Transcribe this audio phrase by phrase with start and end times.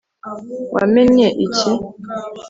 [0.73, 1.71] wamennye iki